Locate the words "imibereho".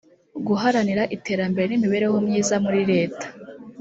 1.77-2.17